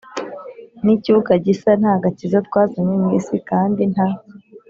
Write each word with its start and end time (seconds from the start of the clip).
Ni 0.83 0.91
icyuka 0.97 1.31
gisa 1.45 1.71
nta 1.81 1.93
gakiza 2.03 2.37
twazanye 2.47 2.93
mu 3.01 3.09
isi 3.19 3.35
kandi 3.49 3.81
nta 3.93 4.07